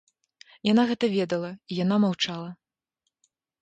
Яна 0.71 0.85
гэта 0.93 1.05
ведала, 1.17 1.53
і 1.71 1.81
яна 1.83 2.03
маўчала. 2.09 2.51